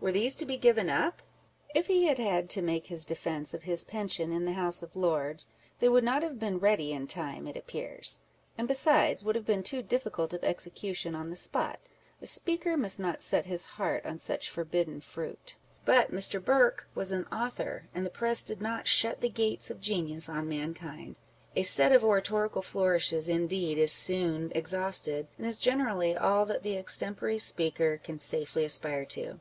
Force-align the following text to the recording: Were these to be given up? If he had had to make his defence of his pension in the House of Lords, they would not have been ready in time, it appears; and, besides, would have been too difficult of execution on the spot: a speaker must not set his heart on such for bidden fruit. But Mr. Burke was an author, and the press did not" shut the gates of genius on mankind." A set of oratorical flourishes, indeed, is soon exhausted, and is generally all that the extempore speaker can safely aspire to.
Were 0.00 0.10
these 0.12 0.34
to 0.36 0.46
be 0.46 0.56
given 0.56 0.90
up? 0.90 1.22
If 1.74 1.86
he 1.88 2.06
had 2.06 2.18
had 2.18 2.48
to 2.50 2.62
make 2.62 2.86
his 2.86 3.04
defence 3.04 3.52
of 3.54 3.64
his 3.64 3.84
pension 3.84 4.32
in 4.32 4.44
the 4.44 4.52
House 4.52 4.82
of 4.82 4.94
Lords, 4.96 5.50
they 5.80 5.88
would 5.88 6.04
not 6.04 6.22
have 6.22 6.38
been 6.38 6.58
ready 6.58 6.92
in 6.92 7.06
time, 7.06 7.46
it 7.46 7.56
appears; 7.56 8.20
and, 8.56 8.66
besides, 8.66 9.22
would 9.24 9.34
have 9.36 9.44
been 9.44 9.62
too 9.64 9.82
difficult 9.82 10.32
of 10.32 10.42
execution 10.42 11.14
on 11.14 11.30
the 11.30 11.36
spot: 11.36 11.80
a 12.22 12.26
speaker 12.26 12.76
must 12.76 12.98
not 12.98 13.22
set 13.22 13.46
his 13.46 13.66
heart 13.66 14.04
on 14.06 14.18
such 14.18 14.48
for 14.50 14.64
bidden 14.64 15.00
fruit. 15.00 15.56
But 15.84 16.12
Mr. 16.12 16.44
Burke 16.44 16.88
was 16.94 17.12
an 17.12 17.26
author, 17.26 17.88
and 17.94 18.06
the 18.06 18.10
press 18.10 18.42
did 18.42 18.60
not" 18.62 18.88
shut 18.88 19.20
the 19.20 19.28
gates 19.28 19.70
of 19.70 19.80
genius 19.80 20.28
on 20.28 20.48
mankind." 20.48 21.16
A 21.54 21.62
set 21.62 21.92
of 21.92 22.04
oratorical 22.04 22.62
flourishes, 22.62 23.28
indeed, 23.28 23.78
is 23.78 23.92
soon 23.92 24.50
exhausted, 24.54 25.28
and 25.36 25.46
is 25.46 25.58
generally 25.60 26.16
all 26.16 26.46
that 26.46 26.62
the 26.62 26.76
extempore 26.76 27.38
speaker 27.40 27.98
can 28.02 28.18
safely 28.18 28.64
aspire 28.64 29.04
to. 29.06 29.38